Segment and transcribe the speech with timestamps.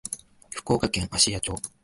[0.49, 1.53] 福岡県芦屋町